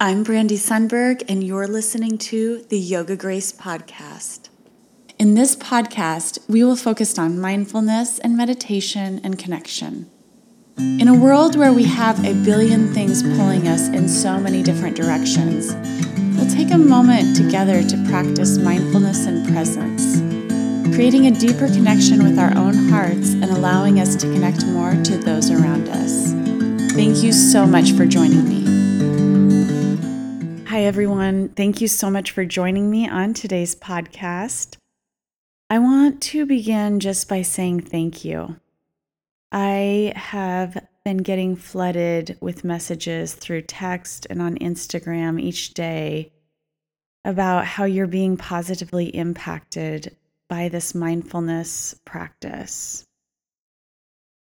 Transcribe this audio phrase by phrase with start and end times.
[0.00, 4.48] I'm Brandy Sundberg, and you're listening to the Yoga Grace Podcast.
[5.18, 10.08] In this podcast, we will focus on mindfulness and meditation and connection.
[10.78, 14.96] In a world where we have a billion things pulling us in so many different
[14.96, 15.74] directions,
[16.36, 20.20] we'll take a moment together to practice mindfulness and presence,
[20.94, 25.16] creating a deeper connection with our own hearts and allowing us to connect more to
[25.16, 26.30] those around us.
[26.94, 28.57] Thank you so much for joining me.
[30.78, 31.48] Hi, everyone.
[31.48, 34.76] Thank you so much for joining me on today's podcast.
[35.68, 38.60] I want to begin just by saying thank you.
[39.50, 46.30] I have been getting flooded with messages through text and on Instagram each day
[47.24, 50.16] about how you're being positively impacted
[50.48, 53.04] by this mindfulness practice.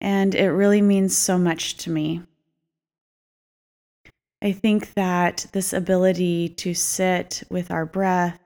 [0.00, 2.22] And it really means so much to me.
[4.42, 8.38] I think that this ability to sit with our breath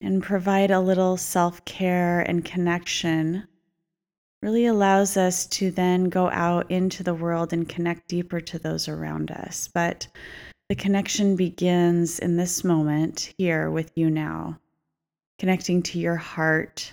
[0.00, 3.46] and provide a little self care and connection
[4.42, 8.88] really allows us to then go out into the world and connect deeper to those
[8.88, 9.70] around us.
[9.72, 10.06] But
[10.68, 14.58] the connection begins in this moment here with you now,
[15.38, 16.92] connecting to your heart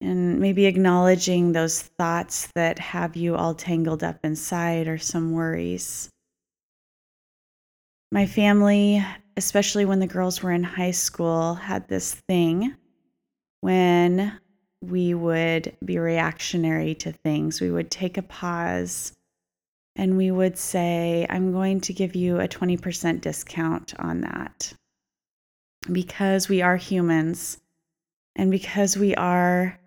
[0.00, 6.08] and maybe acknowledging those thoughts that have you all tangled up inside or some worries.
[8.10, 9.04] My family,
[9.36, 12.74] especially when the girls were in high school, had this thing
[13.60, 14.38] when
[14.80, 17.60] we would be reactionary to things.
[17.60, 19.12] We would take a pause
[19.96, 24.72] and we would say, I'm going to give you a 20% discount on that.
[25.90, 27.58] Because we are humans
[28.36, 29.78] and because we are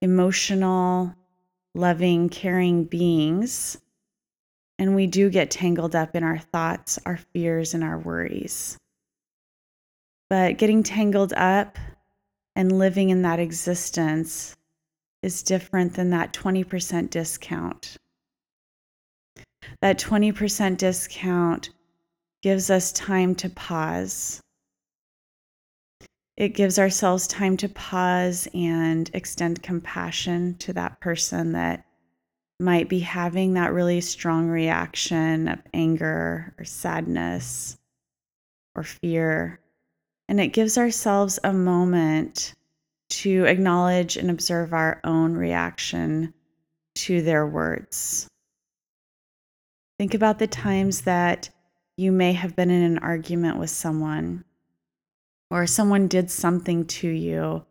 [0.00, 1.14] emotional,
[1.74, 3.78] loving, caring beings,
[4.80, 8.78] and we do get tangled up in our thoughts, our fears, and our worries.
[10.30, 11.78] But getting tangled up
[12.56, 14.56] and living in that existence
[15.22, 17.98] is different than that 20% discount.
[19.82, 21.70] That 20% discount
[22.42, 24.40] gives us time to pause.
[26.38, 31.84] It gives ourselves time to pause and extend compassion to that person that
[32.60, 37.78] might be having that really strong reaction of anger or sadness
[38.74, 39.60] or fear.
[40.28, 42.54] And it gives ourselves a moment
[43.10, 46.32] to acknowledge and observe our own reaction
[46.94, 48.28] to their words.
[49.98, 51.50] Think about the times that
[51.96, 54.44] you may have been in an argument with someone
[55.50, 57.64] or someone did something to you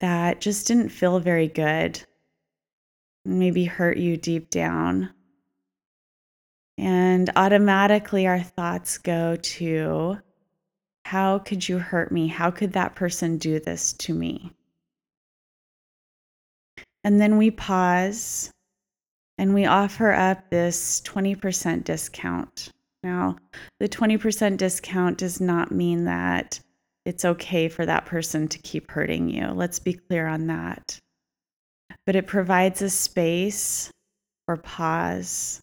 [0.00, 2.04] that just didn't feel very good
[3.24, 5.10] maybe hurt you deep down.
[6.78, 10.18] And automatically our thoughts go to
[11.04, 12.28] how could you hurt me?
[12.28, 14.52] How could that person do this to me?
[17.04, 18.50] And then we pause
[19.38, 22.70] and we offer up this 20% discount.
[23.02, 23.36] Now,
[23.80, 26.60] the 20% discount does not mean that
[27.04, 29.48] it's okay for that person to keep hurting you.
[29.48, 31.00] Let's be clear on that
[32.06, 33.90] but it provides a space
[34.46, 35.60] for pause.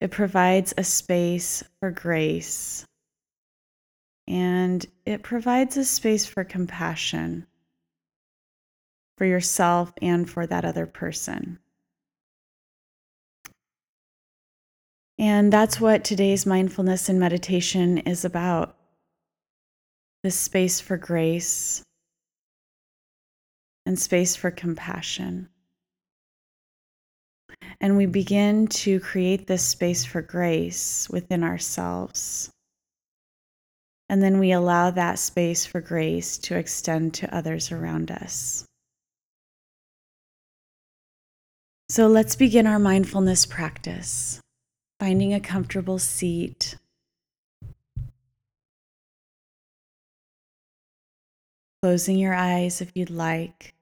[0.00, 2.84] It provides a space for grace.
[4.28, 7.46] And it provides a space for compassion
[9.18, 11.58] for yourself and for that other person.
[15.18, 18.76] And that's what today's mindfulness and meditation is about
[20.24, 21.82] this space for grace,
[23.86, 25.48] and space for compassion.
[27.80, 32.50] And we begin to create this space for grace within ourselves.
[34.08, 38.64] And then we allow that space for grace to extend to others around us.
[41.88, 44.40] So let's begin our mindfulness practice,
[44.98, 46.76] finding a comfortable seat
[51.82, 53.74] closing your eyes if you'd like.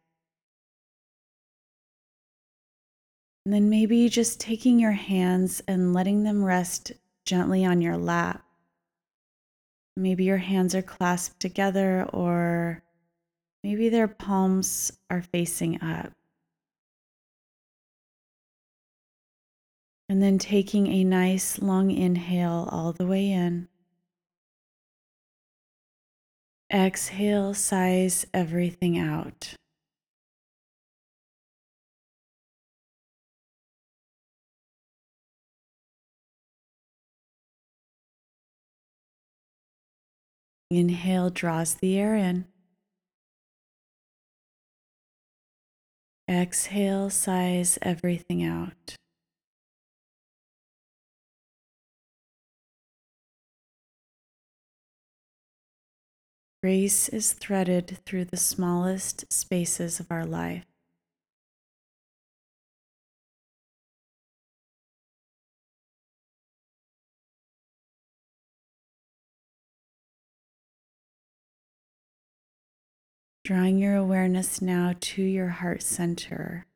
[3.51, 6.93] And then maybe just taking your hands and letting them rest
[7.25, 8.45] gently on your lap.
[9.97, 12.85] Maybe your hands are clasped together, or
[13.65, 16.13] maybe their palms are facing up.
[20.09, 23.67] And then taking a nice long inhale all the way in.
[26.73, 29.57] Exhale, sighs everything out.
[40.71, 42.47] Inhale draws the air in.
[46.29, 48.95] Exhale sighs everything out.
[56.63, 60.70] Grace is threaded through the smallest spaces of our life.
[73.51, 76.67] Drawing your awareness now to your heart center.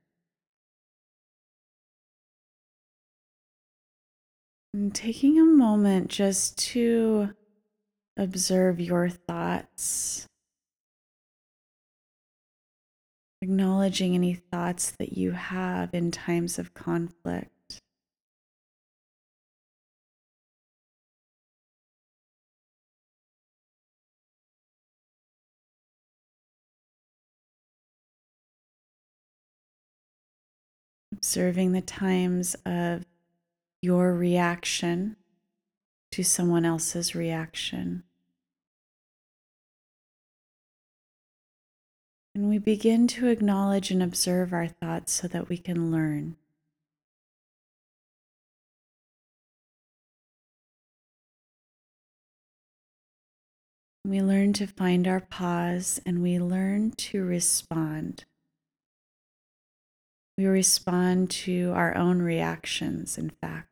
[4.73, 7.33] And taking a moment just to
[8.17, 10.27] observe your thoughts,
[13.41, 17.54] acknowledging any thoughts that you have in times of conflict.
[31.25, 33.07] Observing the times of
[33.81, 35.17] your reaction
[36.13, 38.03] to someone else's reaction.
[42.35, 46.37] And we begin to acknowledge and observe our thoughts so that we can learn.
[54.05, 58.27] We learn to find our pause and we learn to respond.
[60.37, 63.69] We respond to our own reactions, in fact.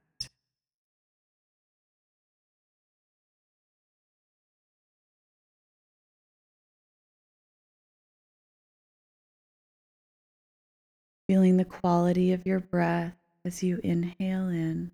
[11.29, 14.93] Feeling the quality of your breath as you inhale in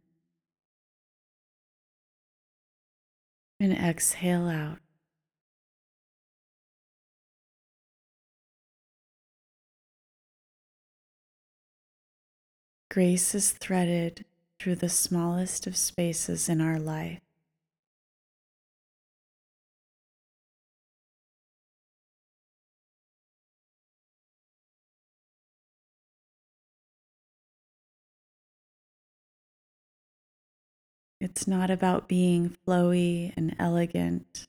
[3.61, 4.79] and exhale out.
[12.99, 14.25] Grace is threaded
[14.59, 17.21] through the smallest of spaces in our life.
[31.21, 34.49] It's not about being flowy and elegant.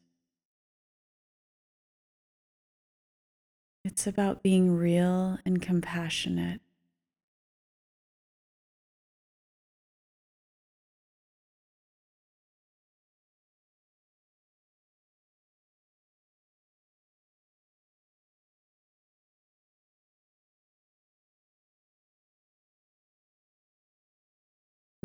[3.85, 6.61] It's about being real and compassionate.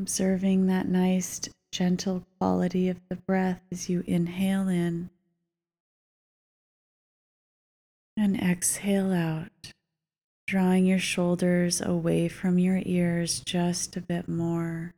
[0.04, 1.40] Observing that nice,
[1.72, 5.08] gentle quality of the breath as you inhale in
[8.14, 9.72] and exhale out,
[10.46, 14.92] drawing your shoulders away from your ears just a bit more.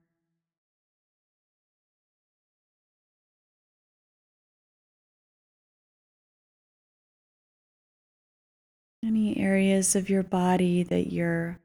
[9.05, 11.61] Any areas of your body that you're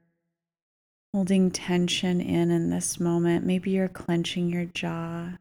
[1.12, 3.44] holding tension in in this moment.
[3.44, 5.32] Maybe you're clenching your jaw.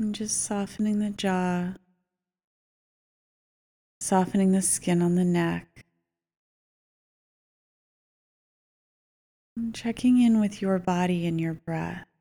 [0.00, 1.74] And just softening the jaw,
[4.00, 5.86] softening the skin on the neck.
[9.56, 12.13] And checking in with your body and your breath.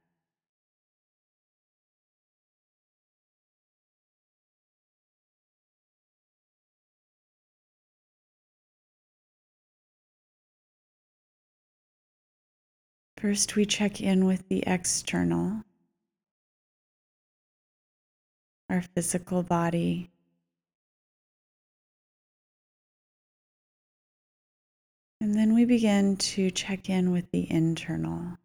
[13.23, 15.63] First, we check in with the external,
[18.69, 20.11] our physical body.
[25.21, 28.37] And then we begin to check in with the internal.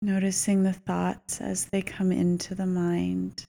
[0.00, 3.46] Noticing the thoughts as they come into the mind.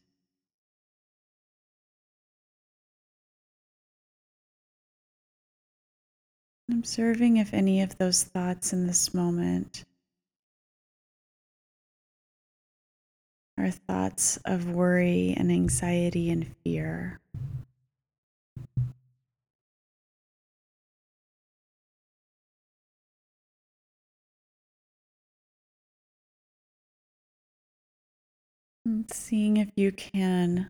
[6.71, 9.83] Observing if any of those thoughts in this moment
[13.57, 17.19] are thoughts of worry and anxiety and fear.
[28.85, 30.69] And seeing if you can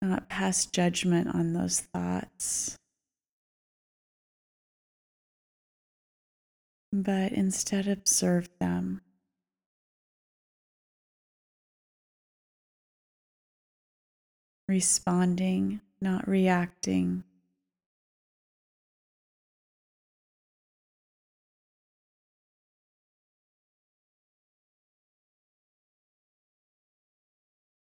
[0.00, 2.78] not pass judgment on those thoughts,
[6.92, 9.00] but instead observe them.
[14.68, 17.24] Responding, not reacting.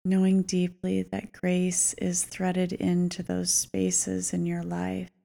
[0.06, 5.15] knowing deeply that grace is threaded into those spaces in your life.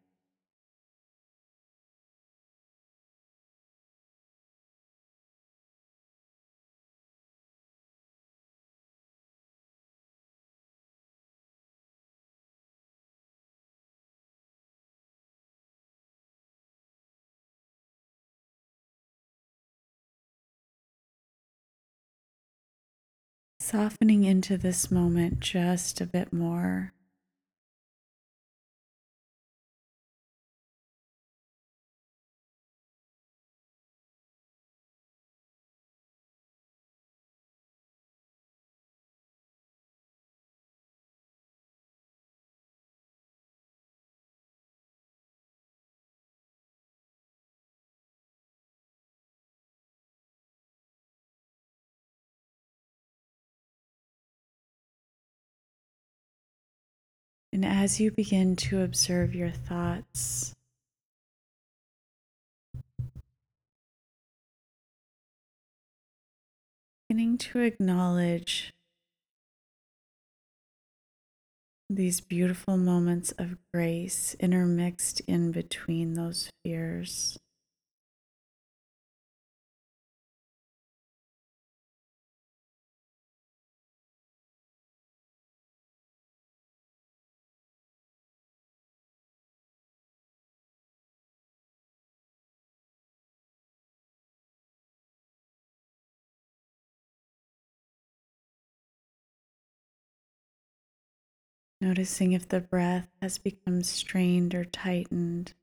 [23.71, 26.91] Softening into this moment just a bit more.
[57.61, 60.55] And as you begin to observe your thoughts,
[67.07, 68.73] beginning to acknowledge
[71.87, 77.37] these beautiful moments of grace intermixed in between those fears.
[101.81, 105.53] Noticing if the breath has become strained or tightened.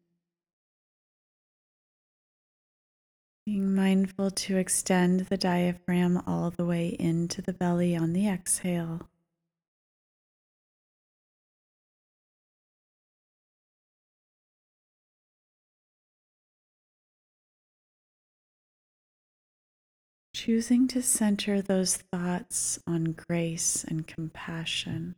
[3.46, 9.08] Being mindful to extend the diaphragm all the way into the belly on the exhale.
[20.34, 25.14] Choosing to center those thoughts on grace and compassion.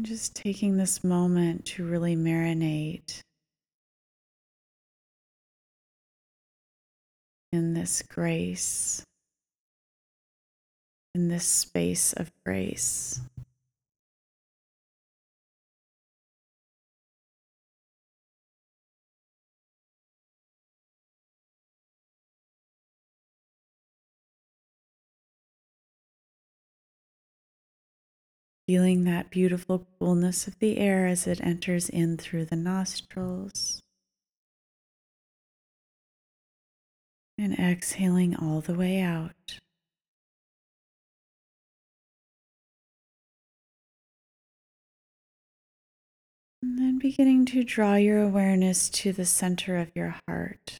[0.00, 3.20] Just taking this moment to really marinate
[7.52, 9.04] in this grace,
[11.14, 13.20] in this space of grace.
[28.66, 33.80] Feeling that beautiful coolness of the air as it enters in through the nostrils.
[37.38, 39.58] And exhaling all the way out.
[46.62, 50.78] And then beginning to draw your awareness to the center of your heart.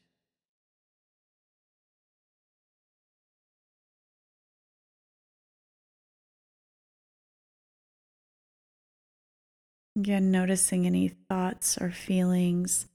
[9.97, 12.87] Again, noticing any thoughts or feelings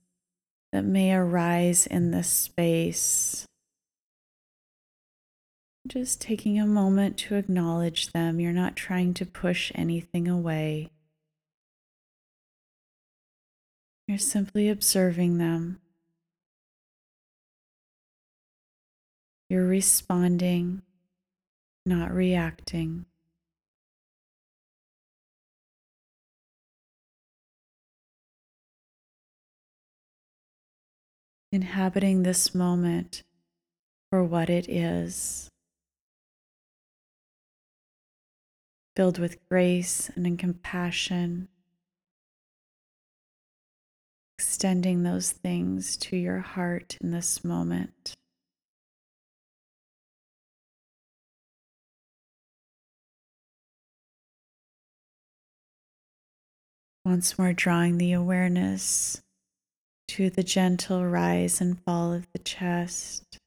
[0.72, 3.46] that may arise in this space.
[5.86, 8.40] Just taking a moment to acknowledge them.
[8.40, 10.90] You're not trying to push anything away.
[14.06, 15.80] You're simply observing them.
[19.48, 20.82] You're responding,
[21.86, 23.06] not reacting.
[31.50, 33.22] Inhabiting this moment
[34.10, 35.48] for what it is,
[38.96, 41.48] filled with grace and in compassion,
[44.38, 48.14] extending those things to your heart in this moment.
[57.04, 59.22] Once more, drawing the awareness
[60.18, 63.38] to the gentle rise and fall of the chest.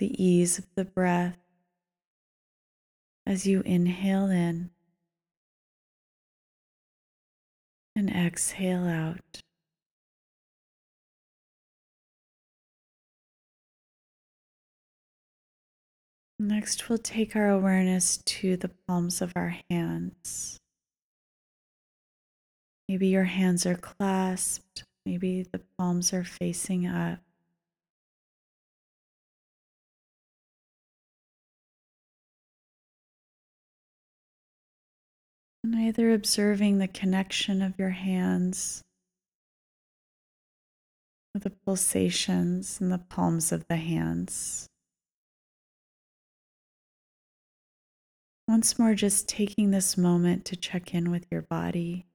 [0.00, 1.38] The ease of the breath
[3.24, 4.70] as you inhale in
[7.94, 9.45] and exhale out.
[16.38, 20.58] Next, we'll take our awareness to the palms of our hands.
[22.88, 27.20] Maybe your hands are clasped, maybe the palms are facing up.
[35.64, 38.82] And either observing the connection of your hands
[41.34, 44.68] with the pulsations in the palms of the hands.
[48.48, 52.06] Once more, just taking this moment to check in with your body.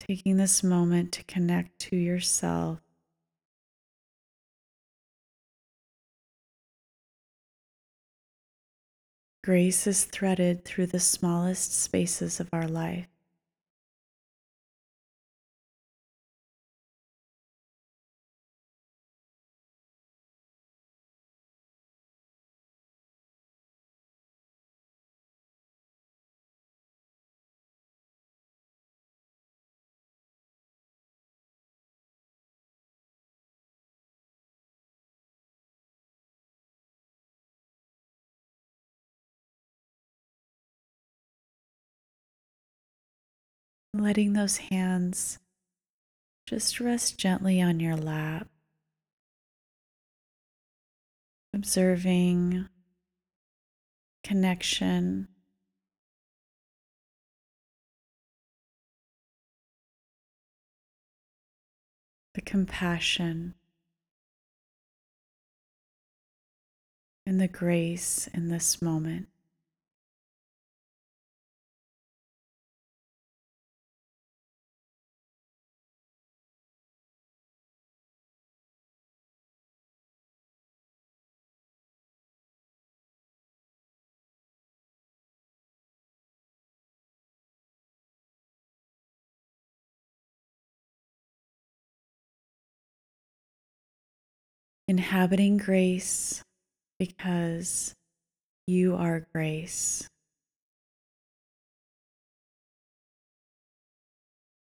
[0.00, 2.80] Taking this moment to connect to yourself.
[9.44, 13.15] Grace is threaded through the smallest spaces of our life.
[44.02, 45.38] Letting those hands
[46.46, 48.48] just rest gently on your lap,
[51.52, 52.68] observing
[54.22, 55.28] connection.
[62.34, 63.54] The compassion
[67.24, 69.28] and the grace in this moment.
[94.88, 96.42] Inhabiting grace
[96.98, 97.94] because
[98.66, 100.08] you are grace.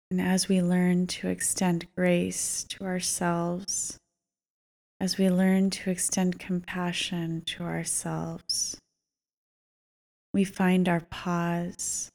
[0.10, 3.98] And as we learn to extend grace to ourselves,
[5.00, 8.78] as we learn to extend compassion to ourselves,
[10.34, 12.10] we find our pause,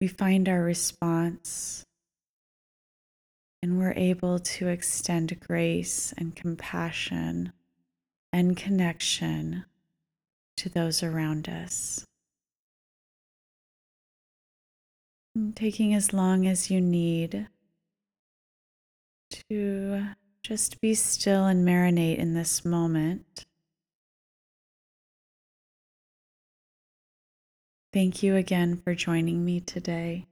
[0.00, 1.84] we find our response,
[3.62, 7.52] and we're able to extend grace and compassion
[8.32, 9.64] and connection
[10.56, 12.04] to those around us.
[15.54, 17.48] Taking as long as you need
[19.48, 20.06] to
[20.42, 23.46] just be still and marinate in this moment.
[27.92, 30.26] Thank you again for joining me today.